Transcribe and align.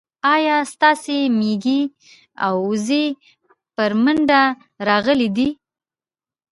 ايا 0.33 0.57
ستاسي 0.73 1.17
ميږي 1.39 1.81
او 2.45 2.55
وزې 2.69 3.05
پر 3.75 3.91
مينده 4.03 4.43
راغلې 4.87 5.29
دي 5.37 5.49